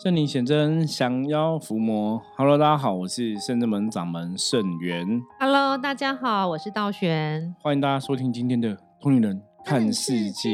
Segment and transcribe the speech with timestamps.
[0.00, 2.22] 圣灵显真，降妖伏魔。
[2.36, 5.04] Hello，大家好，我是圣真门掌门圣元。
[5.40, 7.52] Hello，大家好，我是道玄。
[7.60, 10.50] 欢迎大家收听今天的《通灵人看世界》。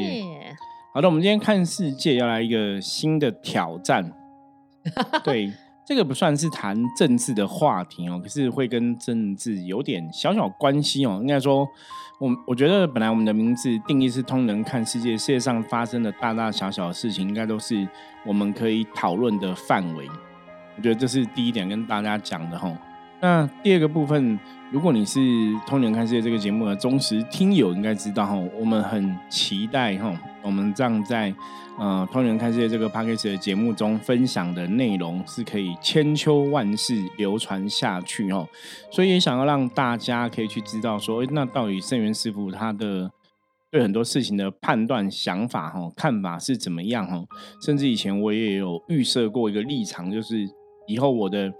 [0.94, 4.10] 好的，我们今天看世界要来一个新的挑战。
[5.22, 5.52] 对，
[5.86, 11.18] 这个不算是谈政治的话题哦，可是会跟政治有点小小关系哦。
[11.20, 11.68] 应该说，
[12.18, 17.86] 我我觉得本来我们的名字定义是“通人看世界”，世界上发生的大大小小的事情，应该都是
[18.24, 20.08] 我们可以讨论的范围。
[20.76, 22.74] 我觉得这是第一点跟大家讲的哈。
[23.24, 24.38] 那第二个部分，
[24.70, 25.18] 如果你是
[25.66, 31.34] 《通灵人看世界》这个节目的忠实听友，应该知道哈，我们很期待哈，我们这样在
[31.78, 38.46] 呃《通灵人看世界》这个 p a c k a g e 的节目中分享的内容是可以千秋万世流传下去哦，
[38.90, 43.10] 所以也想要让大家可以去知道说，诶那到底圣元师傅他的
[43.70, 47.24] 对很多事情的判断、想法哈、看法是怎么样哈？
[47.62, 50.46] 甚至以前我也有预设过一个立场，就是
[50.86, 51.50] 以后我的。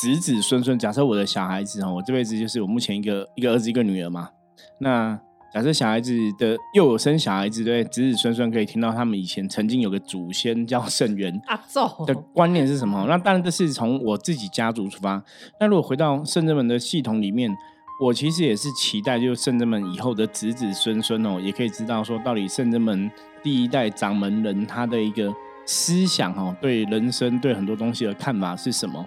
[0.00, 4.30] 子子孙孙，假设我的小孩子哦，我这辈子就是我目前一个一个儿子一个女儿嘛。
[4.78, 5.18] 那
[5.52, 13.04] 假设小孩子的又有生小孩子，对子子孙孙可以听到他们以前曾经有个祖先叫圣元阿祖的观念是什么？
[13.06, 15.22] 那当然这是从我自己家族出发。
[15.60, 17.54] 那如果回到圣人们的系统里面，
[18.00, 23.10] 我其实也是期待，就是圣人们以后的子子孙孙哦，也可以知道说，到底圣人们
[23.42, 25.30] 第一代掌门人他的一个
[25.66, 29.06] 思想哦，对人生对很多东西的看法是什么？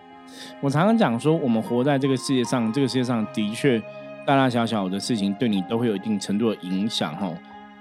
[0.62, 3.80] 我常常讲说，我们活在这个世界上，这个世界上的确
[4.26, 7.32] 大大小小的事情对你都会有一定程度的影响哈。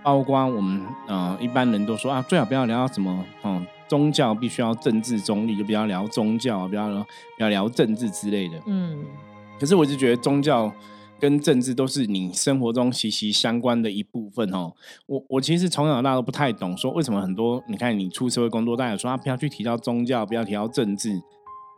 [0.02, 6.88] 包括我们呃一般人都说啊，最好不要聊什么嗯，宗教必须要政治中立，就不要聊宗教，不要
[7.38, 8.60] 不要聊政治之类的。
[8.66, 9.02] 嗯，
[9.58, 10.70] 可是我就觉得宗教
[11.18, 14.74] 跟政治都是你生活中息息相关的一部分哦。
[15.06, 21.18] 我我其实从小到大都不太懂，说为什么很多你看你出社会工作，大家说啊不要去提到宗教，不要提到政治。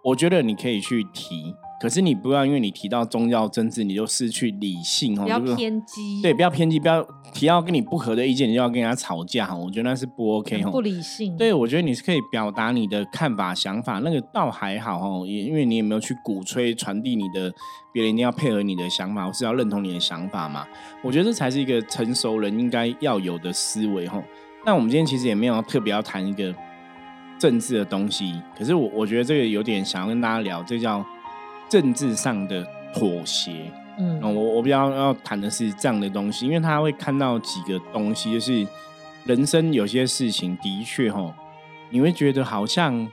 [0.06, 7.04] 我觉得你可以去提，可是你不要因为你提到宗教政治，你就失去理性哦，不要偏激，对，不要偏激，不要
[7.34, 9.56] 提到跟你不合的意见，你就要跟人家吵架哈。
[9.56, 10.70] 我觉得那是不 OK 哈。
[10.70, 11.36] 不理性。
[11.36, 17.52] 对，我觉得你是可以表达你的看法、想法，那个倒还好哦，也因为你也没有去鼓吹、传递你的，
[17.92, 20.64] 别人一定要配合你的想法，或是要认同你的想法嘛。
[21.02, 24.22] 我觉得这才是一个成熟人应该要有的思维哈。
[24.64, 26.54] 那我们今天其实也没有特别要谈一个
[27.38, 31.04] 政治的东西，可是我我觉得这个有点想要跟大家聊，这叫
[31.68, 33.72] 政治上的妥协。
[33.98, 38.66] 嗯嗯，我我比较要谈的是这样的东西，因为他会看到几个东西，就是
[39.24, 41.34] 人生有些事情的确哈，
[41.90, 43.10] 你会觉得好像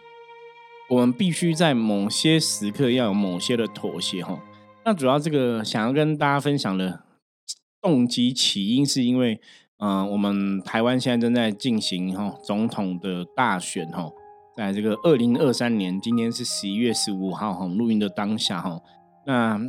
[0.90, 4.38] 我们必须在某些时刻要有某些的妥协哈。
[4.84, 7.04] 那主要这个想要跟大家分享的
[7.82, 9.40] 动机起因，是因为
[9.84, 14.10] 嗯、我们台湾现在正在进行哈总统的大选哈，
[14.56, 18.80] 在这个二零二三年，今天是十一月十五号哈，录音的当下哈，
[19.26, 19.60] 那。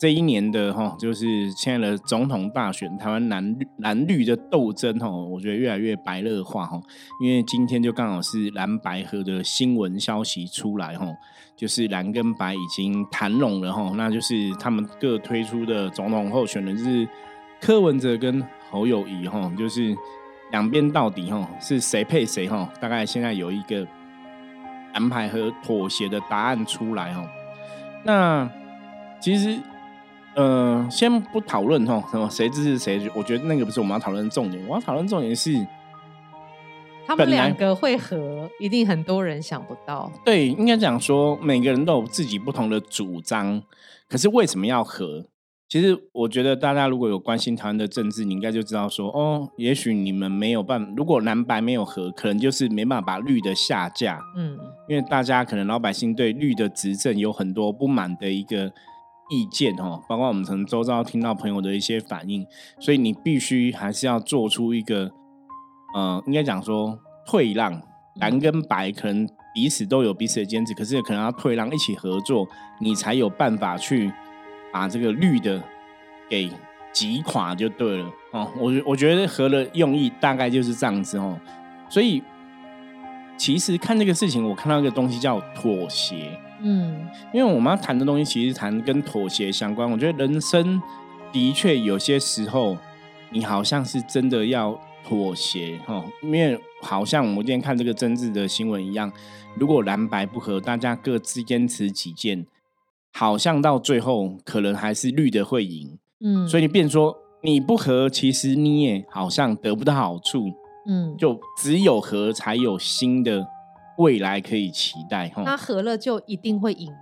[0.00, 6.80] 这一年的哈，就是现在的总统大选，台湾蓝绿蓝绿的斗争哈，我觉得越来越白热化哈。
[7.22, 11.06] 因为今天就刚好是蓝白河的新闻消息出来哈，
[11.56, 17.06] 就是蓝跟白已经谈拢了哈，那就是他们各推出的总统候选人就是
[17.60, 18.42] 柯文哲跟
[18.72, 19.96] 侯友谊哈，就是
[20.50, 23.86] 两边到底哈是谁配谁哈，大概现在有一个
[24.92, 27.24] 安排和妥协的答案出来哈。
[28.02, 28.50] 那
[29.20, 29.60] 其实。
[30.34, 34.66] 呃，先不讨论哈，什么谁支持谁，我觉得那个不是我们要讨论的重点。
[34.66, 35.52] 我要讨论重点是，
[37.06, 40.10] 他们两个会合，一定很多人想不到。
[40.24, 43.62] 对，应该讲说每个人都有自己不同的主张，
[44.08, 45.26] 可是为什么要合？
[45.72, 58.66] 其实我觉得大家如果有关心台湾的政治，你应该就知道说，哦，也许你们没有办法，如果蓝白没有合，可能就是没办法把绿的下架，嗯，因为大家可能老百姓对绿的执政有很多不满的一个
[59.30, 62.46] 意见哦，包括我们从周遭听到朋友的一些反应，
[62.78, 65.10] 所以你必须还是要做出一个，
[65.94, 67.80] 呃，应该讲说退让，
[68.16, 72.46] 蓝跟白可能彼此都有彼此的坚持，可是可能要退让，一起合作，
[72.78, 74.12] 你才有办法去
[74.70, 75.62] 把这个绿的
[76.32, 76.50] 给
[76.94, 78.50] 击垮就对了哦。
[78.56, 81.38] 我我觉得合的用意大概就是这样子哦，
[81.90, 82.22] 所以
[83.36, 86.40] 其实看这个事情，我看到一个东西叫妥协。
[86.62, 89.90] 嗯，因为我们要谈的东西其实谈跟妥协相关。
[89.90, 90.80] 我觉得人生
[91.30, 92.78] 的确有些时候，
[93.30, 99.12] 你好像是真的要妥协哦，因为好像我们今天看这个政治的新闻一样，
[99.56, 102.46] 如果蓝白不合，大家各自坚持己见，
[103.12, 105.98] 好像到最后可能还是绿的会赢。
[106.22, 110.44] 嗯，所以你变说你不和，其实你也好像得不到好处，
[110.86, 113.46] 嗯，就只有和才有新的
[113.98, 115.28] 未来可以期待。
[115.28, 116.98] 哈，那和了就一定会赢吗？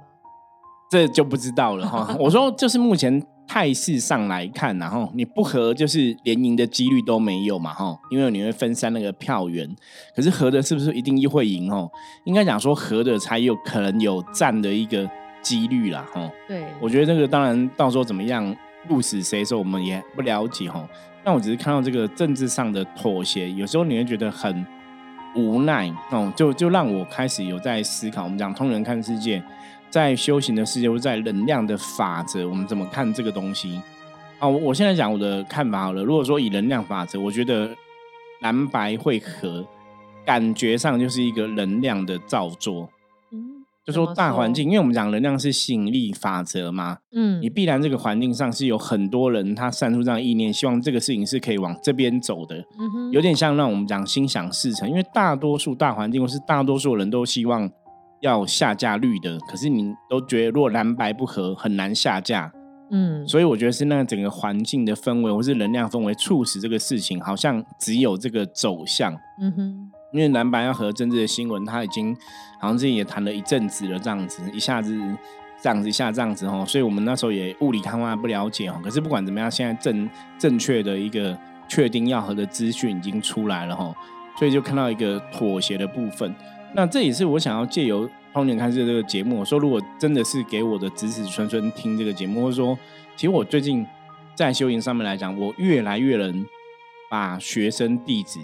[0.91, 2.15] 这就不知道了哈。
[2.19, 7.97] 我说，就是目前态势上来看，然后你不和，就是连赢的几率都没有嘛哈。
[8.11, 9.69] 因为你会分散那个票源，
[10.17, 11.89] 可是和的是不是一定会赢哦？
[12.25, 15.09] 应该讲说和的才有可能有占的一个
[15.43, 16.29] 几率啦哈。
[16.49, 18.45] 对，我觉得这个当然到时候怎么样，
[18.89, 20.89] 鹿死谁手我们也不了解哈。
[21.23, 24.67] 但我只是看到这个政治上的妥协，有时候你会觉得很
[25.35, 28.25] 无奈哦，就就让我开始有在思考。
[28.25, 29.43] 我们讲通人看世界。
[29.91, 33.83] 在修行的世界，或在能量的法则，我们怎么看这个东西？
[34.39, 36.05] 啊，我现在讲我的看法好了。
[36.05, 37.69] 如果说以能量法则，我觉得
[38.39, 39.67] 蓝白会合，
[40.25, 42.89] 感觉上就是一个能量的造作。
[43.91, 46.99] 说大环境，因为我们讲能量是吸引力法则嘛。
[47.13, 52.57] 嗯，你必然这个环境上是有很多人他散出这样意念，希望这个事情是可以往这边走的。
[52.79, 57.71] 嗯哼，有点像让我们讲心想事成，因为大多数大环境或是大多数人都希望。
[58.23, 62.53] 要下架绿的，可是你都觉得如果蓝白不合很难下架，
[62.91, 72.17] 嗯，所以我觉得是那个整个环境的氛围或是能量氛围促使这个事情好像只有这个走向，嗯哼，因为蓝白要和政治的新闻，他已经
[72.59, 74.99] 好像之前也谈了一阵子了，这样子一下子
[75.63, 80.09] 这样子一下这样子哦，所以我们那时候也雾里看花不了解哦，可是不管怎么样，现在正
[80.39, 83.95] 正确的一个确定要和的资讯已经出来了哦，
[84.39, 86.35] 所以就看到一个妥协的部分。
[86.75, 92.79] 那这也是我想要借由《通年看世》这个节目，说如果真的是给我的子子孙孙听这个节目，或者说，
[93.17, 93.87] 其实我最近
[94.35, 96.47] 在修行上面来讲，我越来越能
[97.11, 98.39] 把学生弟子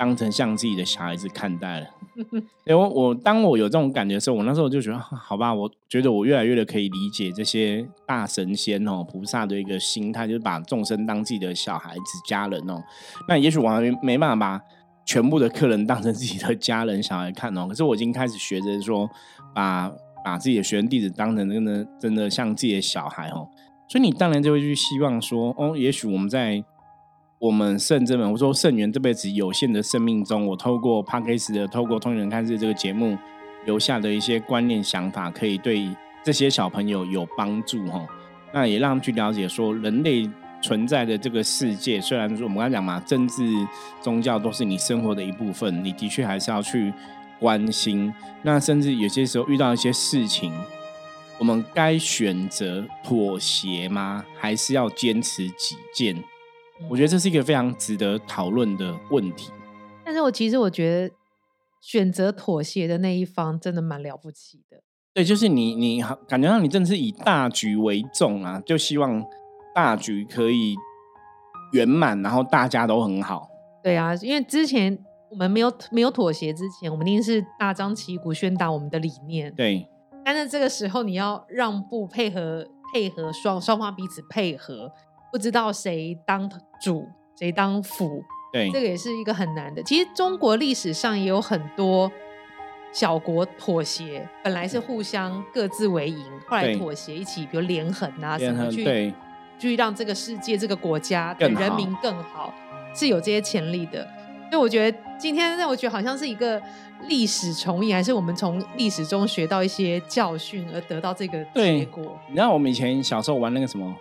[0.00, 1.86] 当成像自己的小孩子看待了。
[2.64, 12.82] 因为我当我有这种感觉的时候，我那时候就觉得，好吧，我觉得我越来越的可以理解这些大神仙哦、菩萨的一个心态，就是把众生当自己的小孩子、家人哦。
[13.28, 14.64] 那也许我还没办法把。
[15.06, 19.10] 全部的客人当成自己的家人小孩看哦，可是我已经开始学着说，
[19.52, 19.90] 把
[20.24, 23.48] 把自己的学生弟子当成真的真的像自己的小孩哦，
[23.88, 26.62] 所以你当然就会去希望说，哦，也许我们在
[27.40, 33.16] 我们圣真们，我说圣元这辈子有限的生命中，我透过 p a r k a s 的，透过通人看世这个节目
[33.64, 35.88] 留下的一些观念想法，可以对
[36.22, 38.06] 这些小朋友有帮助哈，
[38.52, 40.30] 那也让他们去了解说人类。
[40.62, 43.42] 存在的这个世界，虽然说我们刚才讲嘛，政治、
[44.02, 46.92] 宗教都是你生活的一部分，你的确还是要去
[47.38, 48.12] 关心。
[48.42, 50.52] 那甚至有些时候遇到一些事情，
[51.38, 54.22] 我们该选择妥协吗？
[54.38, 56.22] 还是要坚持己见？
[56.88, 59.52] 我觉得这是一个非常值得讨论的问题。
[60.04, 61.14] 但是我其实我觉得，
[61.80, 64.82] 选择妥协的那一方真的蛮了不起的。
[65.12, 69.24] 对，就是你，你感觉到你真的是以大局为重啊，就希望。
[69.72, 70.74] 大局可以
[71.70, 73.48] 圆满，然后大家都很好。
[73.84, 74.98] 对啊，因为之前
[75.30, 79.54] 我们没有没有妥协之前，我们一定是大张旗鼓宣达我们的理念。
[79.54, 79.88] 对，
[80.24, 84.92] 但是这个时候你要让步，配合配合双双方彼此配合，
[85.30, 86.50] 不知道谁当
[86.80, 87.06] 主
[87.38, 88.22] 谁当辅。
[88.52, 89.82] 对，这个也是一个很难的。
[89.82, 92.10] 其实中国历史上也有很多
[92.92, 99.14] 小国妥协，本来是互相各自为营，后来妥协一起，比如连横啊什么去。
[99.58, 102.54] 去让这个世界、这个国家的人民更好，
[102.94, 104.02] 是有这些潜力的。
[104.50, 106.58] 所以我觉得今天，让我觉得好像是一个
[107.08, 112.18] 历史重演，还是我们从历史中学到一些教训而得到这个结果。
[112.26, 113.86] 你知道我们以前小时候玩那个什么《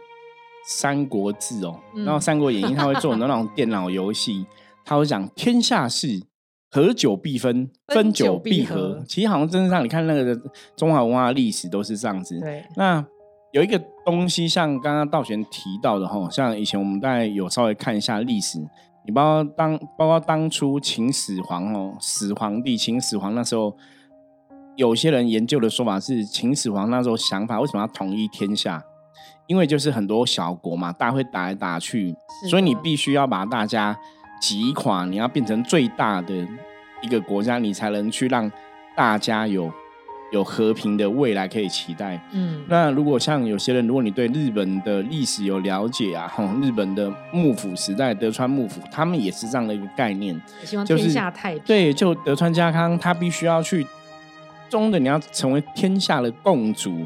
[0.65, 4.45] 三国志》哦，然后《三国演义》他会做那种电脑游戏，
[4.85, 6.07] 他会讲天下事，
[6.71, 9.03] 合久必分，分久必合。
[9.07, 10.39] 其实好像真的上你看那个
[10.75, 12.39] 中华文化历史都是这样子。
[12.39, 13.05] 对，那。
[13.51, 18.59] 有一个东西，像刚刚道玄提到的哈，像以前我们大概有稍微看一下历史，
[19.03, 23.75] 你包括当包括当初秦始皇哦，始皇帝秦始皇那时候，
[24.75, 28.83] 有些人研究的说法是秦始皇那时候想法为什么要统一天下？
[29.49, 32.15] 因为就是很多小国嘛，大家会打来打去，
[32.49, 33.97] 所以你必须要把大家
[34.39, 36.33] 击垮，你要变成最大的
[37.01, 38.49] 一个国家，你才能去让
[38.95, 39.69] 大家有。
[40.31, 42.21] 有和平的未来可以期待。
[42.33, 51.63] 嗯，那如果像有些人，如果你对日本的历史有了解啊，哈，日本的幕府时代，德川幕府，他们也是这样的一个概念，希望天下太平。
[51.65, 53.83] 对，就德川家康，他必须要去
[54.69, 57.03] 中的，你要成为天下的共主，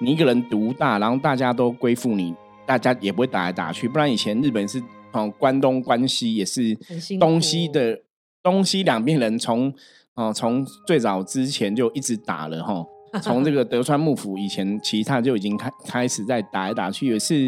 [0.00, 2.34] 你一个人独大，然后大家都归附你，
[2.64, 3.88] 大家也不会打来打去。
[3.88, 6.76] 不然以前日本是哦，关东关西也是
[7.18, 8.02] 东西的
[8.42, 9.72] 东西两边人从。
[10.18, 12.82] 哦，从最早之前就一直打了哈，
[13.20, 17.46] 从这个德川幕府以前，其他就已经开开始在打来打去，也是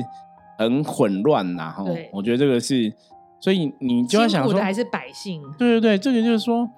[0.58, 1.82] 很混乱呐哈。
[2.12, 2.92] 我觉得这个是，
[3.40, 5.40] 所以你就要想说，还是百姓？
[5.56, 6.68] 对对对，这个就是说，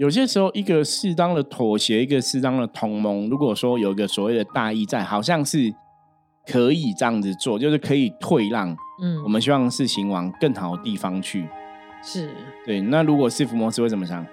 [0.00, 5.70] 有些时候一个适当的妥协，一个适当的同盟，如果说有一个所谓的大义在，好像是
[6.46, 8.74] 可以这样子做，就是可以退让。
[9.02, 11.46] 嗯，我们希望事情往更好的地方去。
[12.02, 12.30] 是
[12.64, 12.80] 对。
[12.80, 14.24] 那如果是福摩斯会怎么想？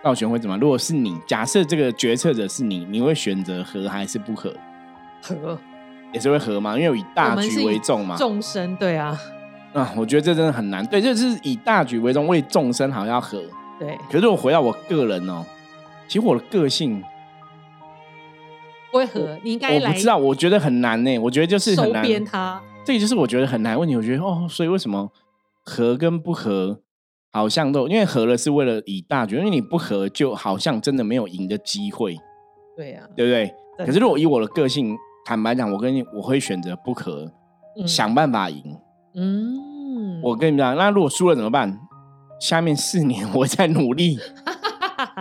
[0.00, 0.56] 道玄会怎么？
[0.58, 4.54] 如果是你，假设这个决策者是你，你会选择和还是不和？
[5.20, 5.58] 和
[6.12, 6.78] 也是会和吗？
[6.78, 8.16] 因为以大局为重嘛。
[8.16, 9.18] 众生对啊。
[9.72, 10.86] 啊，我觉得这真的很难。
[10.86, 13.42] 对，就是以大局为重，为众生好要和。
[13.78, 13.98] 对。
[14.10, 15.44] 可是我回到我个人哦，
[16.08, 17.02] 其实我的个性
[18.90, 21.18] 不会和，你应该我不知道，我觉得很难呢。
[21.18, 22.02] 我觉得就是很难。
[22.02, 23.94] 收编他，这个就是我觉得很难问题。
[23.96, 25.10] 我觉得哦，所以为什么
[25.64, 26.80] 合跟不合？
[27.32, 32.16] 好像都因为合了是为了以大局，因为你不合就好像真的没有赢的机会。
[32.74, 33.54] 对呀，对不对？
[33.84, 37.30] 可是如果以我的个性，坦白讲，我跟你我会选择不合，
[37.86, 38.62] 想办法赢。
[39.14, 41.78] 嗯，我跟你讲，那如果输了怎么办？
[42.40, 44.18] 下面四年我在努力。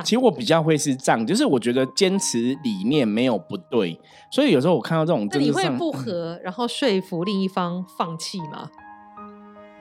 [0.04, 3.98] 其实我比较会是这样，就是我觉得坚持理念没有不对，
[4.32, 8.70] 所以有时候我看到这种，那你会不和，然后说服另一方放弃吗？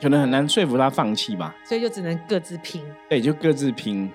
[0.00, 2.82] 可能很难说服他放弃吧，所以就只能各自拼。
[3.08, 4.10] 对，就各自拼。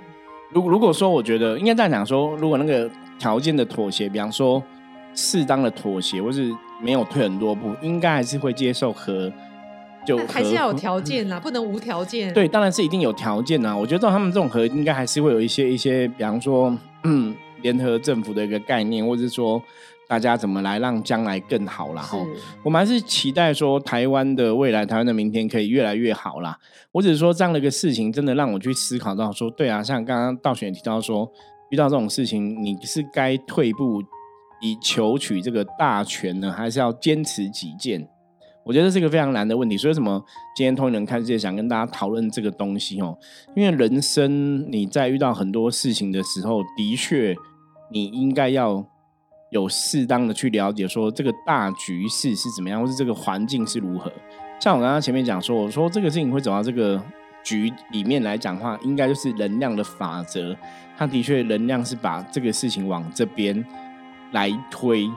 [0.52, 4.62] 如如果说，我觉得应该这样讲说，如果那个条件的妥协，比方说
[5.14, 9.32] 适当的妥协，或是没有退很多步，应该还是会接受和
[10.06, 12.34] 就还是要有条件啦，不能无条件。
[12.34, 13.76] 对，当然是一定有条件啦。
[13.76, 19.62] 我觉得他们这种合应该还是会有一些一些，比方说嗯，联合政府的一个概念，或者是说。
[20.10, 22.02] 大家怎么来让将来更好啦？
[22.02, 22.18] 哈，
[22.64, 26.58] 我们还是期待说台湾的未来，台湾的明天可以越来越好啦。
[26.92, 31.32] 我只是说这样的一个事情，真的让我去思考到说，对啊，像刚刚道选提到说，
[31.70, 34.02] 遇到这种事情，你是该退步
[34.62, 38.10] 以求取这个大权呢，还是要坚持己见？
[38.70, 39.76] 我觉得这是一个非常难的问题。
[39.76, 40.24] 所以什么？
[40.56, 43.18] 今天通人看世界想跟大家讨论这个东西哦，
[43.56, 47.36] 因为人生你在遇到很多事情的时候，的确
[47.90, 48.86] 你应该要。
[49.52, 54.14] 有适当的去了解，说这个大局势是怎么样，或是这个环境是如何。
[54.60, 57.02] 像我刚刚前面讲说，我说这个事情会走到这个
[57.44, 60.56] 局里面来讲话，应该就是能量的法则。
[60.96, 63.66] 它的确能量是把这个事情往这边
[64.34, 65.10] 来推，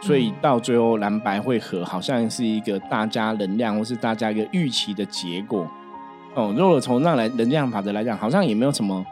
[0.00, 5.70] 所以到最后蓝白会合，好像是一个大家能量或是大家一个预期的结果。
[6.34, 9.04] 哦，如果从那来能量法则来讲，好像也没有什么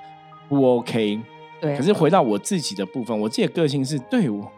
[0.49, 1.21] 不 OK。
[1.61, 1.77] 对。
[1.77, 4.51] 可是回到我自己的部分，我自己的个性是对我。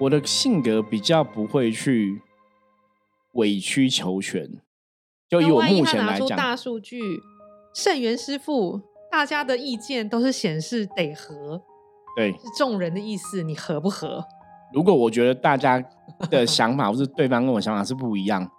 [0.00, 2.20] 我的性格比较不会去
[3.34, 4.50] 委曲求全，
[5.28, 6.98] 就以我目前来讲，大数据，
[7.72, 11.62] 盛元师傅，大家的意见都是显示得合，
[12.16, 14.24] 对，是众人的意思，你合不合？
[14.74, 15.82] 如果我觉得大家
[16.28, 18.50] 的想法或是对方跟我想法是不一样，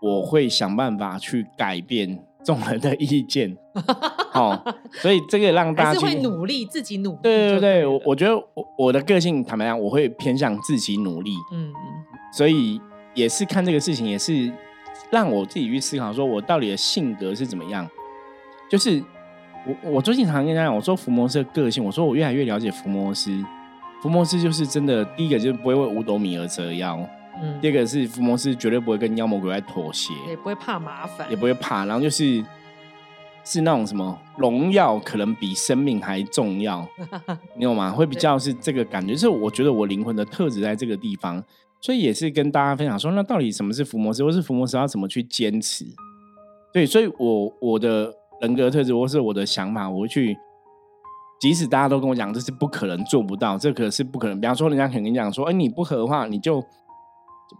[0.00, 2.22] 我会想办法去改变。
[2.44, 3.56] 众人的意见，
[4.32, 7.18] 好，所以这个让大家会努力自己努力。
[7.22, 11.30] 对对对，我我觉得我我的个性坦白讲，我会偏向自己努力。
[11.52, 11.72] 嗯嗯，
[12.32, 12.80] 所以
[13.14, 14.52] 也是看这个事情，也是
[15.12, 17.88] 让我自己去思考，说我到底的性格是怎么样。
[18.68, 19.00] 就是
[19.64, 23.30] 我我最近常跟大家讲，我说福摩斯的个性，我说我越来越了解福摩斯。
[24.02, 27.08] 福摩斯就是真的，第一个就是不会为五斗米而折腰。
[27.60, 31.84] 第二个是福摩斯绝对不会跟妖魔鬼怪妥协，也不会怕麻烦，也不会怕。
[31.86, 32.44] 然后就是
[33.44, 36.86] 是那种什么荣耀可能比生命还重要，
[37.56, 37.90] 你懂吗？
[37.90, 39.16] 会比较是这个感觉。
[39.16, 41.42] 是我觉得我灵魂的特质在这个地方，
[41.80, 45.86] 所以也是跟大家分享说，那到底什么是福摩斯，或是福摩斯要怎么去坚持？
[46.72, 50.36] 对，所以我我的人格特质，或是我的想法，我会去，
[51.42, 54.40] 即使大家都跟我讲这是不可能做不到，这可是不可能。
[54.40, 56.64] 比方说，人家肯定讲说，哎，你不合的话，你就。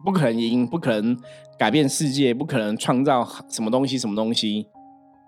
[0.07, 1.15] 不可能赢，不可能
[1.59, 4.67] 改变世界，不可能创造什么东西，什么东西。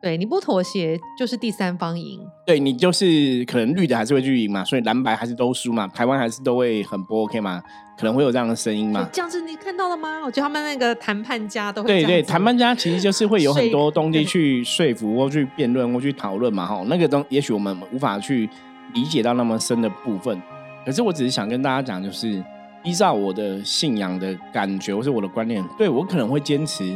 [0.00, 2.18] 对，你不妥协就是第三方赢。
[2.46, 7.62] 对你就是可能绿的还是会去赢嘛，所以蓝白还是都输嘛，台湾还是都会很不 OK 嘛，
[7.96, 9.08] 可能会有这样的声音嘛。
[9.12, 10.20] 这样子你看到了吗？
[10.24, 18.48] 我觉得他们那个谈判家都会对对，谈判家其实就是会有很多东西去说服或去辩论或去讨论嘛，哈，那个东也许我们无法去
[18.92, 20.40] 理解到那么深的部分，
[20.84, 22.42] 可是我只是想跟大家讲，就是。
[22.86, 26.94] 依照我的信仰的感觉，或是我的观念，对我可能会坚持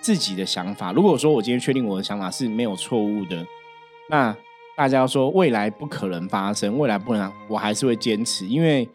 [0.00, 0.90] 自己的想法。
[0.90, 3.44] 如果说我今天确定我的想法是没有错误的，
[4.08, 4.34] 那
[4.74, 8.46] 大家说未来不可能发生，未来不能，我还是会坚持。
[8.46, 8.88] 因为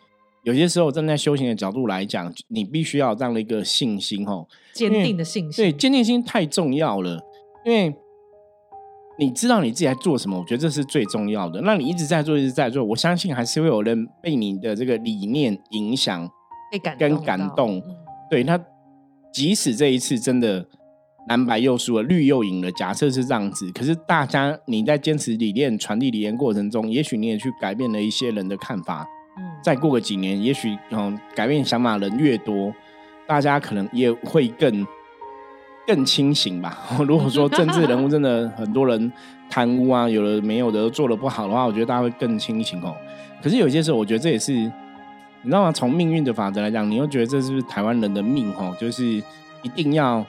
[0.47, 5.65] 有些时候站在修行的角度来讲，你必须要这样的一个信心，哦，坚定的信心。
[5.65, 7.19] 对，坚定心太重要了，
[7.65, 7.93] 因为。
[9.19, 10.37] 你知道你自己在做什么？
[10.37, 11.59] 我觉得这是最重要的。
[11.61, 16.29] 那你一直在做，一直在做，我相信还是会有人被你的这个理念影响，
[16.71, 17.81] 被感跟感动。
[18.29, 18.63] 对，那
[19.33, 20.63] 即使这一次真的
[21.27, 22.71] 蓝白又输了，绿又赢了。
[22.73, 29.03] 假设是这样子，可是大家你在坚持理念、传递理念过程中，也许你也去改变了一些人的看法。
[29.61, 32.73] 再过个几年，也许嗯改变想法人越多，
[33.25, 34.85] 大家可能也会更
[35.85, 36.77] 更清醒吧。
[37.07, 39.11] 如果说政治人物真的很多人
[39.49, 42.95] 贪污啊，有的没有的做的不好的话，我觉得大家会更清醒哦。
[43.41, 44.71] 可是有些时候，我觉得这也是你
[45.45, 45.71] 知道吗？
[45.71, 48.53] 从命运的法则来讲，你又觉得这是不是台湾人的命？
[48.55, 50.25] 哦，就是一定要。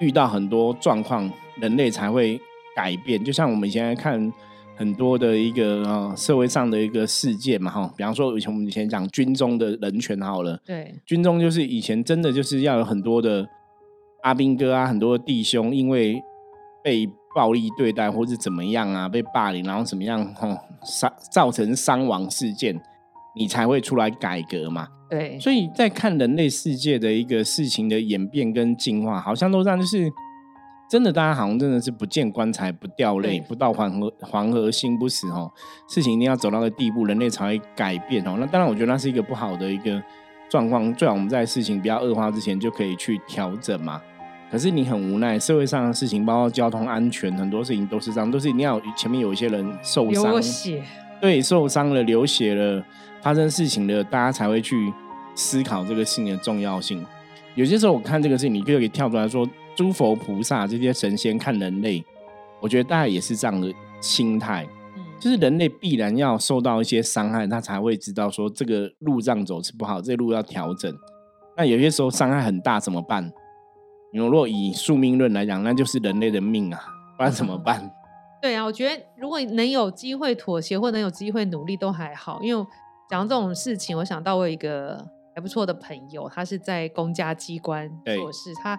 [0.00, 2.40] 遇到很多状况，人类才会
[2.74, 3.22] 改变。
[3.22, 4.32] 就像我们现在看
[4.80, 13.46] 很多的一个啊社会上的一个事件嘛，哈，比方说以前我们以前讲军中的人权好了，对，军中就是以前真的就是要有很多的
[14.22, 16.18] 阿兵哥啊，很多的弟兄因为
[16.82, 17.06] 被
[17.36, 22.80] 暴力对待或者怎么样啊，被霸凌，然后怎么样，哈，伤造成伤亡事件，
[23.36, 24.88] 你才会出来改革嘛。
[25.10, 30.10] 对，所以在看人类世界的一个事情的演变跟进化，好像都这样，就是
[30.90, 35.48] 真的，大家好像真的是不见棺材不掉泪，不到黄河黄河心不死哦。
[35.88, 38.34] 事情一定要走到个地步，人类才会改变哦。
[38.40, 40.02] 那当然，我觉得那是一个不好的一个
[40.48, 44.02] 状况，最好我们在事情比较恶化之前就可以去调整嘛。
[44.50, 50.42] 可是你很无奈，社会上的事情，包括交通安全，很多事情都是这样，都是一定要前面有一些人受伤，
[51.20, 52.84] 对，受伤了，流血了。
[53.22, 54.92] 发生事情了，大家才会去
[55.36, 57.06] 思考这个事情的重要性。
[57.54, 59.48] 有些时候，我看这个事情，你就可以跳出来说，
[59.80, 62.04] 诸佛菩萨这些神仙看人类，
[62.60, 64.68] 我觉得大概也是这样的心态，
[65.18, 70.94] 就是人类必然要受到一些伤害，他才会知道说这个路这样走是不好，这路要调整。
[71.56, 73.32] 那有些时候伤害很大怎么办？
[74.12, 76.78] 你如果以宿命论来讲，那就是人类的命啊，
[77.16, 77.90] 不然怎么办？
[78.42, 82.66] 对啊，我觉得如果能有机会妥协，或能有机会努力，都还好，因为。
[83.08, 88.78] 讲这种事情，我想到我有一个还不错的朋友，他是在公家机关做事，他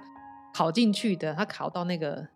[0.53, 2.27] 考进去的，他考到那个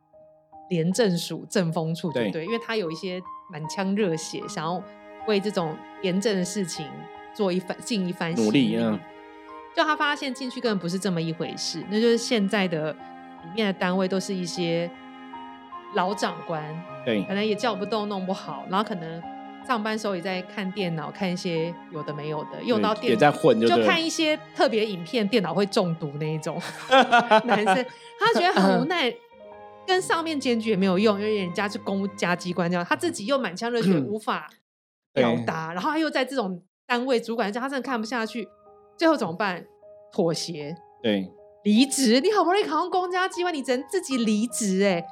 [0.70, 4.82] 廉政署政风处，对对，因为他有一些满腔热血，想要
[5.28, 6.88] 为这种廉政的事情
[7.34, 9.00] 做一番尽一番努力啊。
[9.76, 14.90] 就他发现进去根本不是这么一回事，那就是现在的里面的单位都是一些
[15.94, 16.64] 老长官，
[17.06, 19.35] 对，可能也叫不动，弄不好，然后可能。
[19.66, 26.62] 上班时候也在看电脑，看一些有的没有的，用到电也在混，就看一些特别影片，电脑会中毒那一种
[27.46, 27.86] 男生，
[28.20, 29.12] 他觉得很无奈，
[29.88, 34.50] 跟上面检举也没有用，因为人家是公家机关这样，他自己又满腔热血无法
[35.14, 38.48] 表达，然后他又在这种单位主管，他真的看不下去，
[38.98, 39.66] 最后怎么办？
[40.12, 41.30] 妥协，对，
[41.64, 42.22] 离职。
[42.22, 45.04] 你好不容易考上公家机关，你只能自己离职，哎。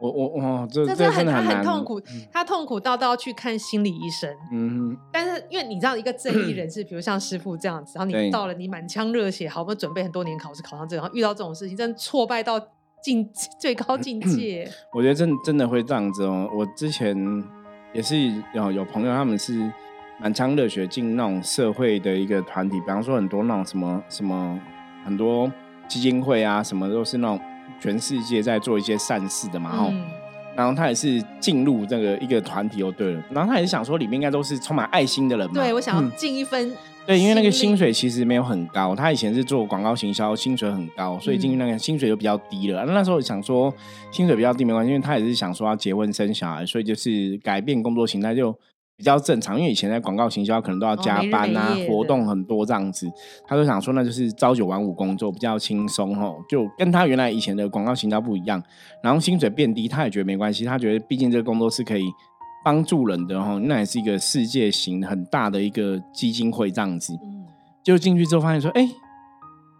[0.00, 2.00] 我我哇，这这很他很很痛苦，
[2.32, 4.34] 他痛苦到都要去看心理医生。
[4.50, 12.58] 嗯，但是因为你知道，一个正义人 士，比如像师傅这样子，然后你到了，你满腔热血，好不容易准备很多年考试考上这个，然后遇到这种事情，真的挫败到
[13.02, 13.28] 境
[13.60, 14.66] 最高境界。
[14.94, 16.48] 我觉得真真的会这样子哦。
[16.54, 17.14] 我之前
[17.92, 18.16] 也是
[18.54, 19.70] 有有朋友，他们是
[20.18, 24.58] 满腔热血进那种社会的一个团体，比方说很多那种什么什么
[25.04, 25.52] 很多
[25.86, 27.38] 基金会啊，什么都是那种。
[27.80, 29.92] 全世界在做一些善事的嘛，吼，
[30.54, 42.84] 然后他也是进入这个一个团体哦，对了，然后他也是想说里面应该都是充满爱心的人嘛，对我想要尽一分，对，因为那个薪水其实没有很高，他以前是做广告行销，薪水很高，所以进去那个薪水就比较低了。
[42.84, 43.72] 那时候想说
[44.10, 48.54] 薪水比较低没关系，因为他也是想说要结婚生小孩，所以就是改变工作形态就。
[49.00, 53.10] 比较正常，因为以前在广告行销可能都要加班啊，活动很多这样子，
[53.46, 58.62] 他就想说那就是朝九晚五工作比较轻松哦，就跟他原来以前的广告行销不一样。
[59.02, 62.02] 然后薪水变低，他也觉得没关系，他觉得毕竟这个工作是可以
[62.62, 67.14] 帮助人的哦，那也是一个世界型很大的一个基金会这样子。
[67.82, 68.86] 就进去之后发现说，哎，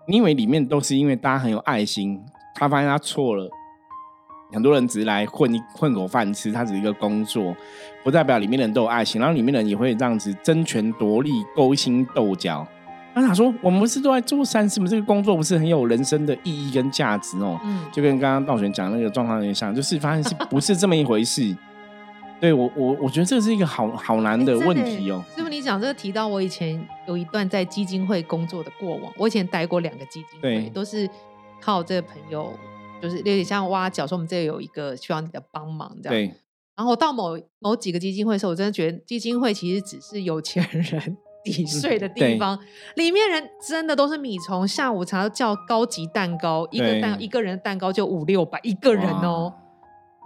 [0.09, 2.19] 你以为里面都是因为大家很有爱心，
[2.55, 3.51] 他发现他错了。
[4.53, 7.55] 很多人只是来混一混口饭吃，它只是一个工作，
[8.03, 12.67] 不代表里面的人都有爱情，然后里面的人也会这样子争权夺利、勾心斗角。
[13.13, 14.87] 那他说：“我们不是都在做善事吗？
[14.89, 21.57] 这个工作不是很有人生的意义跟价值哦？”嗯，就跟刚刚道玄讲那个状况有点像，就是发现是 不是这么一回事？
[22.41, 25.23] 对我，我我觉得这是一个好好难的问题哦。
[25.35, 31.11] 师傅，你讲这个提到我以前有一段在基金会工作的过往，我以前待过两个基金会，都是
[31.61, 32.53] 靠这个朋友。
[33.01, 36.15] 就是有点像挖角，说我们这里有一个需要你的帮忙这样。
[36.15, 36.35] 对。
[36.77, 42.59] 然后到某某几个基金会的时候，我真的觉得基金会其实只是有钱人抵税的地方，
[42.97, 44.67] 里面人真的都是米虫。
[44.67, 49.53] 下午茶叫高级蛋糕，一个蛋一个人蛋糕就五六百一个人哦。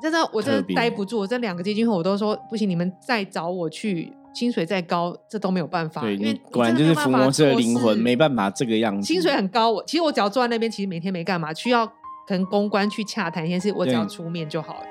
[0.00, 1.26] 真的，我真的待不住。
[1.26, 6.08] 这两个基金会我都说不行，你们再找我去，薪水再高，这都没有办法。
[6.08, 9.06] 因为果然就是福摩斯的灵魂，没办法这个样子。
[9.06, 11.92] 薪水很高，我其实我只要坐在那边，其实每天没干嘛，需要。
[12.26, 14.86] 可能公关去洽谈一件事，我只要出面就好了。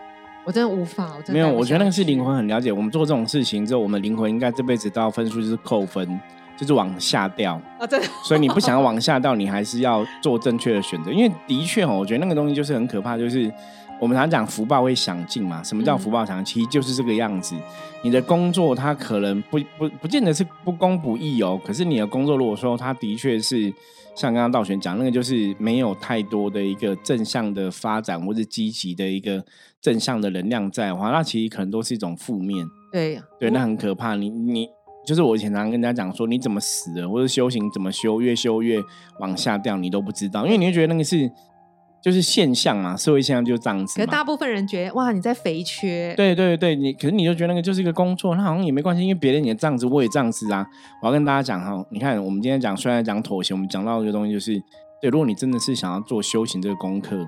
[0.45, 1.49] 我真的无法，我真的没有。
[1.49, 2.69] 我觉得那个是灵魂很了解。
[2.69, 6.19] 我们做这种事情之后，我们灵魂应该这辈子都要分数就是扣分，
[6.57, 7.87] 就是往下掉啊。
[7.87, 7.97] 对。
[8.25, 11.11] 所以你不想要 往下掉，你还是要做正确的选择。
[11.11, 13.49] 因为的确哦，我觉得那个东西就是很可怕，就是
[14.01, 15.63] 我们常讲福报会享尽嘛。
[15.63, 16.55] 什么叫福报享尽？
[16.55, 17.55] 其实就是这个样子。
[18.03, 23.73] 你的工作它可能不不不见得是不公不义哦，可是你的工作如果说它的确是。
[24.15, 29.43] 像刚刚道玄讲那个，就是没有太多的一个正向的发展，或是积极的一个
[29.82, 32.65] 正向的能量在的话，那其实可能都是一种负面。
[32.91, 34.15] 对，对，那很可怕。
[34.15, 34.67] 你你
[35.06, 38.80] 就是我以前常常跟人家讲说，你怎么死的，或者修行怎么修，越修越
[39.19, 41.32] 往下掉，你都不知道，因为你会觉得那个是。
[42.03, 43.97] 就是现象嘛，社会现象就这样子。
[43.97, 46.13] 可大部分人觉得哇，你在肥缺。
[46.17, 50.67] 对对对，你可是你就觉得那个就是一个工作，那好像也没关系，因为别人也这样子，我也这样子啊。
[51.01, 54.61] 我要跟大家讲哈，你看我们今天讲，虽然讲妥协，我们讲到一个东西就是，
[54.99, 57.25] 对，如果你真的是想要做修行这个功课，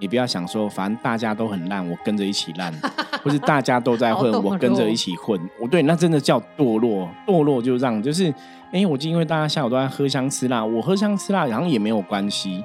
[0.00, 2.72] 你不要想说，反正大家都很烂，我跟着一起烂，
[3.24, 5.40] 或是大家都在混，我跟着一起混。
[5.60, 8.32] 我对，那真的叫堕落，堕落就这样，就是，
[8.70, 12.62] 哎，我就因为大家下午都在喝香吃辣，我喝香吃辣，然后也没有关系。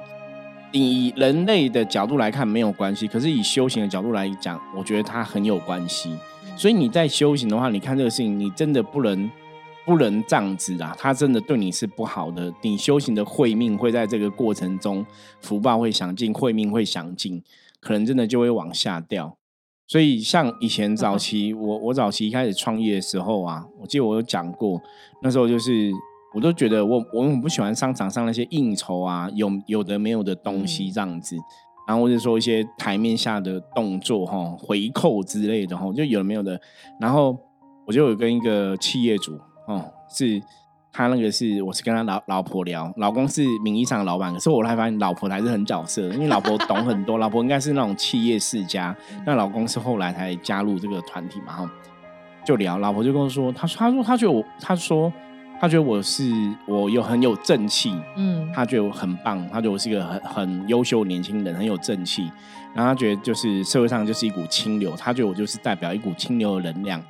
[0.72, 6.14] 以人类的角度来看没有关系，可是以修行的角度来讲，我觉得它很有关系。
[6.56, 9.30] 所以你在修行的话，你看这个事情，你真的不能
[9.86, 10.94] 不能这样子啊！
[10.98, 12.52] 它真的对你是不好的。
[12.62, 15.06] 你修行的慧命会在这个过程中
[15.40, 17.42] 福报会享尽，慧命会享尽，
[17.80, 19.36] 可能真的就会往下掉。
[19.86, 24.80] 所以像以前早期，我我早期一开始创业的时候啊，我记得我有讲过，
[25.22, 25.90] 那时候就是。
[26.34, 31.36] 我都觉得我我很不喜欢商场上那些应酬啊，有有的没有的东西这样子，
[31.86, 36.60] 然后或者说一些台面下的动作哈，回扣之类的哈，就有的没有的。
[37.00, 37.34] 然后
[37.86, 40.38] 我就有跟一个企业主哦，是
[40.92, 51.70] 他那个是我是跟他老老婆聊，老公是名义上的老板，可是我来发现老婆还是很角色，因为老婆懂很多，老婆应该是那种企业世家，那老公是后来才加入这个团体嘛哈，
[52.44, 55.10] 就聊，老婆就跟我说，他说他说他觉得我他说。
[55.60, 56.32] 他觉得我是
[56.66, 62.30] 我有很有正气，嗯，他觉得我很棒，他觉得我是一个很很优秀年轻人，很有正气。
[62.74, 67.02] 然后他觉得就是社会上就是一股清流，他觉得我就是代表一股清流的能量。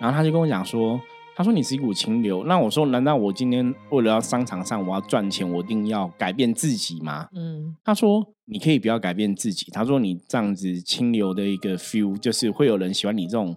[0.00, 1.00] 然后他就跟我讲说
[1.36, 13.54] ：“他说你是一股清流。”那我说：“难道我今天为了要商场上我要赚钱，我一定要改变自己吗？”嗯，他说：“你可以不要改变自己。”他说：“你这样子清流的一个 feel，就是会有人喜欢你这种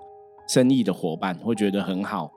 [0.48, 2.32] 生意的伙伴，会觉得很好。”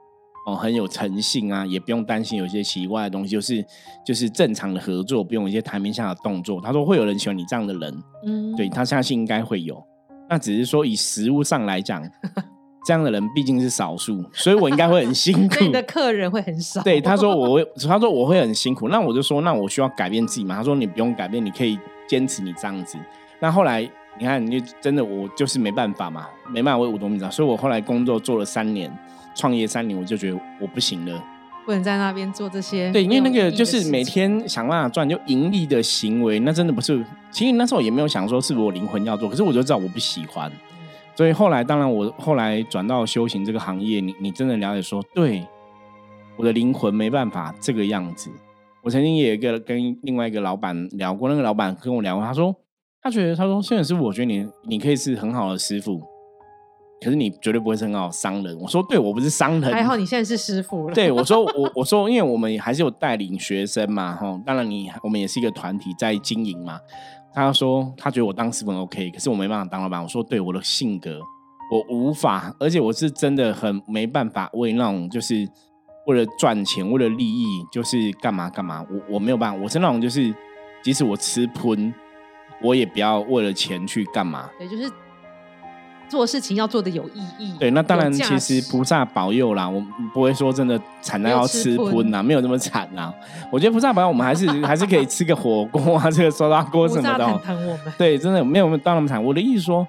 [0.50, 3.64] 哦，很有诚信啊，也不用担心有一些奇怪的东西，就是
[4.04, 6.60] 就是正常的合作，不用一些台面下的动作。
[6.60, 9.82] 他说会有人喜欢你这样的人，嗯，对他相信应该会有。
[10.28, 12.02] 那只是说以实物上来讲，
[12.86, 15.56] 这样的人毕竟是少数，所以我应该会很辛苦。
[15.64, 16.82] 你的客人会很少。
[16.82, 18.88] 对，他说我会，他说我会很辛苦。
[18.88, 20.54] 那我就说，那我需要改变自己嘛？
[20.56, 22.96] 他说你不用改变，你可以坚持你这样子。
[23.40, 27.31] 那后来你看，你真的我就是没办法嘛，没办法为五斗米折。
[27.31, 28.90] 所以我后来工作做了三年。
[29.33, 31.25] 创业三年，我就觉得我不行了，
[31.64, 32.90] 不能在那边做这些。
[32.90, 37.03] 对，因为那个就是每天想办法赚就盈利的行为，那真的不是。
[37.31, 40.51] 其实那时候也没有想说是我灵魂要做，可是我就知道我不喜欢。
[41.14, 45.46] 所以后来，当然我后来转到修行这个行业，你你真的了解说，对
[46.37, 48.31] 我的灵魂没办法这个样子。
[48.83, 52.55] 我曾经也有一个跟另外一个老板聊过，那个老板跟我聊过，他说
[53.02, 56.00] 他觉得他说，现在师傅，我觉得你你可以是很好的师傅。
[57.02, 58.54] 可是你绝对不会是很好商人。
[58.60, 59.72] 我说对，我不是商人。
[59.72, 60.94] 还好你现在是师傅了。
[60.94, 64.38] 对，我说我 我说，因为我们还是有带领学生嘛，哈。
[64.44, 66.78] 当然你我们也是一个团体在经营嘛。
[67.32, 70.02] 他说他觉得我当师傅 OK，可是我没办法当老板。
[70.02, 71.18] 我说对，我的性格
[71.72, 75.48] 我无法，而且我是真的很没办法为那种就是
[76.06, 78.84] 为了赚钱、为了利益，就是干嘛干嘛。
[78.90, 80.34] 我我没有办法，我是那种就是
[80.82, 81.94] 即使我吃喷，
[82.62, 84.49] 我也不要为了钱去干嘛。
[84.59, 84.90] 对，就是。
[86.09, 87.55] 做事情要做的有意义。
[87.57, 89.81] 对，那当然，其实菩萨保佑啦，我
[90.12, 93.14] 不会说真的惨到要吃荤呐， 没有那么惨呐。
[93.49, 97.40] 我觉得菩萨保佑，我们还是 还是可以吃个火锅啊，这个烧大锅什么的。
[97.96, 99.23] 对，真的没有到那么惨。
[99.23, 99.87] 我的意思说，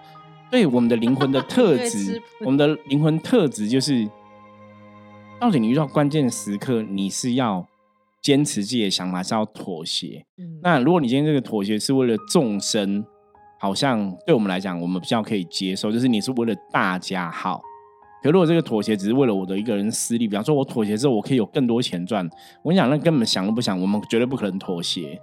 [0.52, 4.08] 对我们的灵魂的特质，我们的灵魂特质就是，
[5.40, 7.66] 到底你遇到关键时刻，你是要
[8.22, 10.26] 坚持自己的想法，是要妥协。
[10.62, 13.04] 那如果你今天这个妥协是为了众生。
[13.64, 17.62] 好像对我们来讲，我们比较可以接受，就是你是为了大家好。
[18.24, 22.28] 可如果这个妥协只是为了我的一个人私利，比方说我妥协之后我可以有更多钱赚，
[22.64, 25.16] 我跟你讲，那根本想都不想，我们绝对不可能妥协。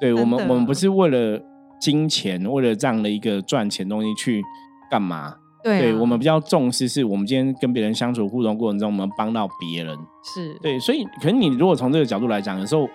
[0.00, 1.40] 对我们，我们不是为了
[1.80, 4.42] 金钱，为了这样的一个赚钱东西去
[4.90, 5.36] 干嘛？
[5.64, 9.98] 对，我们比较重视是我们今天跟别人相处互动过程中，我们帮到别人。
[10.22, 12.86] 是对，所以可能你如果从这个角度来讲，有时候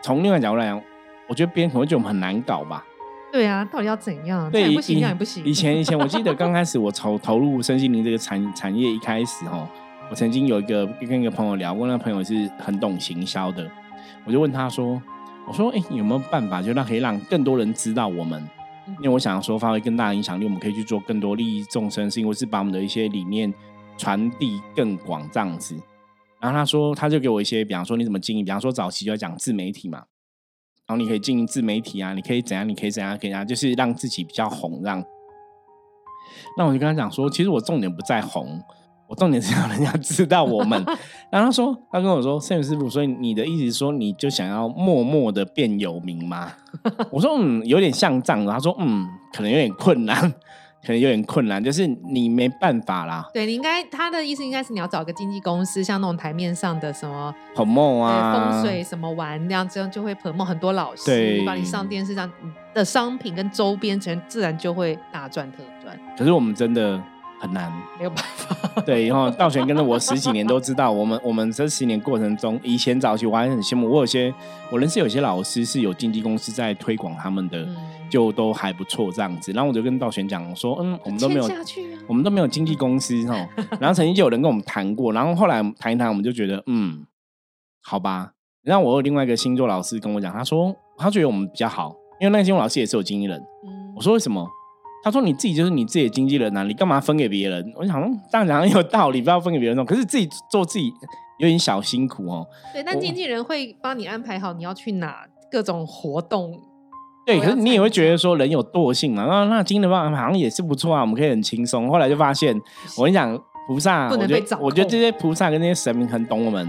[0.00, 0.80] 从另外角度来讲，
[1.28, 2.84] 我觉得别人可能会觉得我们很难搞吧。
[3.32, 4.48] 对啊，到底要怎样？
[4.52, 5.44] 对，不行，这样也不行。
[5.44, 9.66] 以前以前，我记得 刚开始我投投入身心灵这个产产业，一开始哦，
[10.08, 13.68] 我曾经有一个跟一个朋友聊过，那朋友是很懂行销的，
[14.24, 15.02] 我就问他说
[15.48, 18.48] ：“我说，哎，有没有办法，就让可以让更多人知道我们？
[18.98, 23.52] 因为我想说，发挥更大的影响力，我们可以去做更多利益众生，是因为是把我们的一些理念
[23.96, 25.74] 传递更广这样子。”
[26.40, 30.04] 然后他说，他就给我一些，比方说你怎么经营，比方说早期就要讲自媒体嘛。
[30.86, 32.68] 然后你可以经营自媒体啊，你可以怎样？
[32.68, 33.16] 你可以怎样？
[33.16, 35.02] 可以啊，就是让自己比较红，让。
[36.58, 38.60] 那我就跟他讲说，其实我重点不在红，
[39.06, 40.84] 我重点是要人家知道我们。
[41.30, 46.52] 然后他说，他跟我说，摄影师傅，所以你的意思是说，你就想要默默的变有名吗？
[47.10, 48.46] 我说，嗯，有点像这样。
[48.46, 50.32] 他说，嗯，可能有点困难。
[50.86, 53.26] 可能有点困难，就是你没办法啦。
[53.32, 62.30] 对你应该，他的意思应该是你要找个经纪公司，像那种台面上的什么捧梦啊、风水什么玩那样，这样就会捧梦很多老师，把你上电视上
[62.74, 65.98] 的商品跟周边全自然就会大赚特赚。
[66.18, 67.02] 可是我们真的。
[67.44, 68.56] 很难，没有办法。
[68.86, 74.32] 对，然后道玄跟着我十几年都知道，我们我们这十年过程中，以前早期我还很羡慕，我有些
[74.70, 77.68] 我认识有些老师是有经纪公司在推广他们的，
[78.10, 79.52] 就都还不错这样子。
[79.52, 81.46] 然后我就跟道玄讲说，嗯，我们都没有，
[82.08, 83.46] 我们都没有经纪公司哈。
[83.78, 87.04] 然后曾经就有人跟我们谈过，然后后来谈一谈，我们就觉得，嗯，
[87.82, 88.32] 好吧。
[88.62, 93.38] 然后我有另外一个星座老师跟我讲，他说他觉得我们比较好，因为那个星座老师也是有经纪人。
[93.94, 94.48] 我说为什么？
[95.04, 99.84] 他说：“你自己就是你自己的经纪人啊，你干嘛分给别人？”我想，当然有道理，不要分给别人。
[99.84, 100.90] 可是自己做自己
[101.38, 102.46] 有点小辛苦哦。
[102.72, 106.58] 对，但经纪人会帮你安排好你要去哪各种活动。
[107.26, 109.26] 对，可是你也会觉得说人有惰性嘛？
[109.26, 111.86] 那那经纪人好像也是不错啊，我们可以很轻松。
[111.88, 112.58] 后来就发现，
[112.96, 113.38] 我跟你讲，
[113.68, 116.66] 菩萨，我觉得我觉得这些菩萨跟那些神明很懂我们，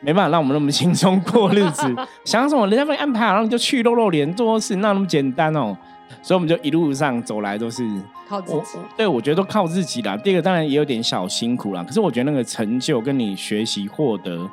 [0.00, 1.94] 没办法让我们那么轻松过日子。
[2.24, 2.66] 想什么？
[2.68, 5.76] 人家帮你安排好，然后你就去露露脸做事，那那么简单哦。
[6.22, 7.84] 所以我们就一路上走来都是
[8.28, 10.16] 靠自己，对我觉得都靠自己啦。
[10.16, 14.48] 第二个当然也有点小辛苦啦，可是我觉得那个成就跟你学习获得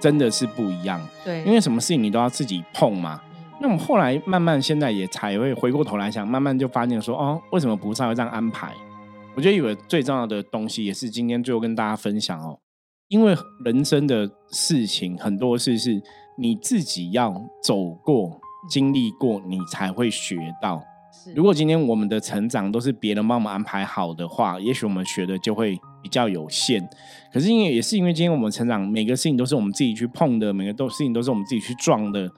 [0.00, 1.00] 真的是不一样。
[1.24, 3.20] 对，因为什么事情你都要自己碰嘛。
[3.60, 8.72] 那我们后来慢慢现在也才会回过头来想，慢慢就发现说哦，为什么菩萨会这样安排？
[9.34, 12.58] 我觉得有个最重要的东西，也是今天最后跟大家分享哦。
[13.08, 16.02] 因为人生的事情很多事是
[16.36, 20.82] 你自己要走过、经历过，你才会学到。
[21.36, 26.88] 如果今天我们的成长都是别人帮我们安排好的话，也许我们学的就会比较有限。
[27.32, 32.28] 可是因为也是因为今天我们成长，每个事情都是我们自己去碰的，每个都事情都是我们自己去撞的，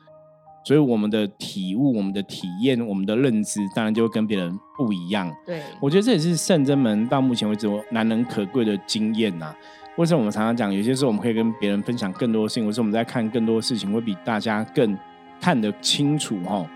[0.64, 5.32] 所以我们的体悟、我们的体验、我们的认知，当然就会跟别人不一样。
[5.46, 9.54] 对，我觉得这也是圣真门到目前为止难能可贵的经验呐。
[9.96, 14.98] 为什么我们常常讲，有些时候我们可以跟别人分享更多的事情，或是我们在看更多的事情，会比大家更
[15.44, 16.66] 看得清楚哈。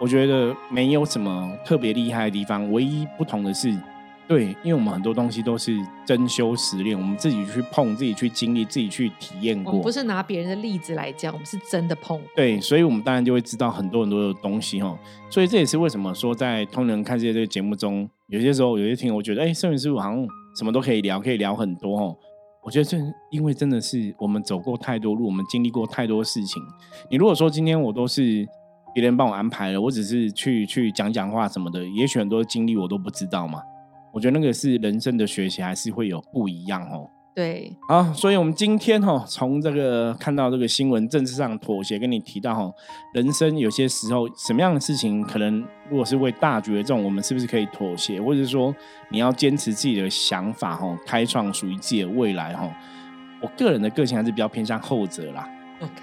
[0.00, 3.78] 我觉得没有什么特别厉害的地方，唯一不同的是，
[4.26, 5.76] 对，因为我们很多东西都是
[6.06, 9.82] 真修实练，我们自己去碰，自己去经历，自己去体验过。
[9.82, 12.18] 不是拿别人的例子来讲，我们是真的碰。
[12.34, 14.98] 对，所以我们当然就会知道很多很多的东西哈。
[15.28, 20.26] 所以这也是为什么说在通人看世界这个节目中，有些时候有些听，我觉得哎，圣元师傅好像
[20.56, 22.16] 什么都可以聊，可以聊很多哦。
[22.66, 22.98] 我觉得这
[23.30, 26.60] 因为真的是我们走过太多路，我们经历过太多事情。
[27.08, 28.46] 你如果说今天我都是。
[28.94, 33.60] 别人帮我安排了，我只是去去讲讲话什么的，也许很多经历我都不知道嘛。
[34.10, 37.06] 我觉得那个是人生的学习，还是会有不一样哦。
[37.36, 42.72] 对，好，所以我们今天哈，从这个看到这个新闻，政治上妥协，跟你提到哈，
[43.12, 48.74] 人生有些时候什么样的事情，可能如果是为大局为重，我们是不是可以妥协，或者说
[49.10, 52.66] 你要坚持自己的想法哈，开创属于自己的未来哈。
[53.42, 55.46] 我个人的个性还是比较偏向后者啦。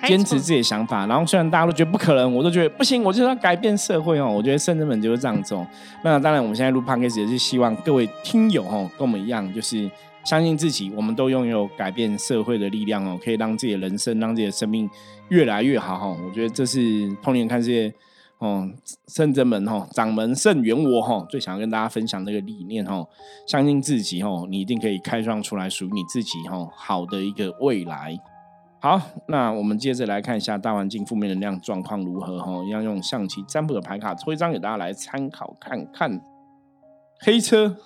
[0.03, 4.29] 坚持自己的想法，然后虽然大家都觉得不可能，我都觉得不行，我就是要改变社会哦。
[4.29, 5.65] 我觉得圣人们就是这样子哦。
[6.03, 9.89] 那当然，我们现在录 podcast 也是希望各位听友哦，跟我们一样，就是
[10.23, 14.89] 相信自己，我们都拥有改变社会的力量哦，可以让自己的人生、让自己的生命
[15.29, 16.17] 越来越好哈。
[16.25, 17.93] 我觉得这是通年看世界
[18.39, 18.69] 哦，
[19.07, 23.05] 圣人们哈，掌门圣元我哈，最想要跟大家分享这个理念哈。
[23.45, 28.17] 相信自己哈，你一定可以开创出来属于你自己哈好的一个未来。
[28.79, 32.63] 好，那我们接着来看一下大环境负面能量状况如何哈？
[32.69, 36.21] 要用象棋占卜的牌卡抽一张给大家来参考看看。
[37.19, 37.77] 黑车，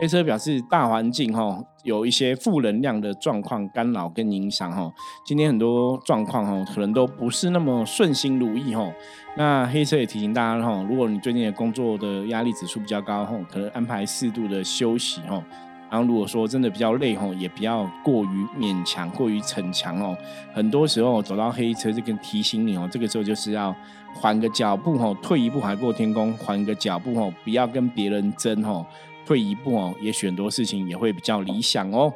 [0.00, 4.88] 黑车表示大环境哈有一些负能量的状况干扰跟影响哈。
[5.26, 8.88] 今天很多状况哈可能都不是那么顺心如意哈。
[9.36, 15.42] 那黑车也提醒大家哈，如果你最近的工作的压力指数比较高哈，可能安排适度的休息哈。
[15.90, 20.14] 然后如果说真的比较累吼，也不要过于勉强、过于逞强哦。
[20.52, 23.74] 很多时候走到黑车，这个提醒你哦，这个时候就是要
[24.14, 28.84] 缓个脚步吼，退一步海阔天空，缓个脚步吼，不要跟别人争吼，
[29.28, 32.10] 退一步哦，也许很多事情也会比较理想哦。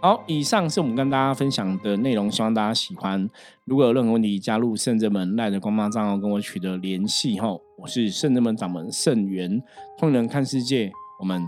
[0.00, 3.28] 好，以上是我们跟大家分享的内容，希望大家喜欢。
[3.66, 7.48] 如果有任何问题，加入圣者门赖的官方账号跟我取得联系哈。
[7.76, 9.62] 我是圣者门掌门圣元，
[9.98, 10.90] 通人看世界，
[11.20, 11.46] 我们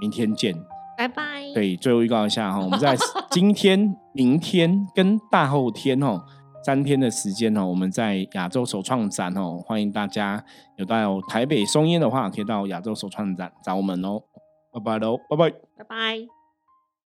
[0.00, 0.54] 明天见。
[0.96, 1.42] 拜拜。
[1.52, 2.96] 对，最后预告一下哈，我们在
[3.32, 6.22] 今天、明天跟大后天哦，
[6.64, 10.44] 三天的时间哦，我们在亚洲首创展哦，欢迎大家
[10.76, 14.20] 有到台北松烟的话，可以到亚洲首创展找我们哦。
[14.78, 16.37] 拜拜喽，拜拜，拜拜。